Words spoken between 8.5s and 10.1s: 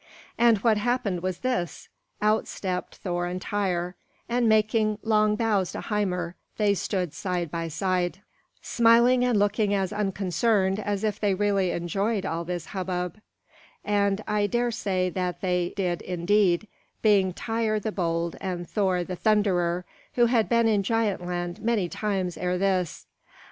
smiling and looking as